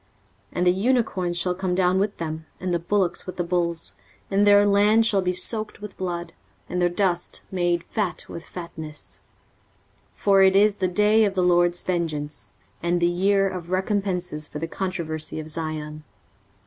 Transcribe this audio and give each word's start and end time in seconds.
23:034:007 0.01 0.09
And 0.53 0.65
the 0.67 0.71
unicorns 0.71 1.37
shall 1.37 1.53
come 1.53 1.75
down 1.75 1.99
with 1.99 2.17
them, 2.17 2.47
and 2.59 2.73
the 2.73 2.79
bullocks 2.79 3.27
with 3.27 3.37
the 3.37 3.43
bulls; 3.43 3.93
and 4.31 4.47
their 4.47 4.65
land 4.65 5.05
shall 5.05 5.21
be 5.21 5.31
soaked 5.31 5.79
with 5.79 5.95
blood, 5.95 6.33
and 6.67 6.81
their 6.81 6.89
dust 6.89 7.43
made 7.51 7.83
fat 7.83 8.25
with 8.27 8.43
fatness. 8.43 9.19
23:034:008 10.15 10.17
For 10.23 10.41
it 10.41 10.55
is 10.55 10.77
the 10.77 10.87
day 10.87 11.23
of 11.23 11.35
the 11.35 11.43
LORD's 11.43 11.83
vengeance, 11.83 12.55
and 12.81 12.99
the 12.99 13.05
year 13.05 13.47
of 13.47 13.69
recompences 13.69 14.47
for 14.47 14.57
the 14.57 14.67
controversy 14.67 15.39
of 15.39 15.47
Zion. 15.47 16.03